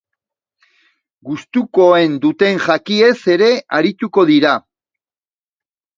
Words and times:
Gustukoen 1.31 2.17
duten 2.25 2.63
jakiez 2.65 3.13
ere 3.37 3.53
arituko 3.81 4.29
dira. 4.35 4.59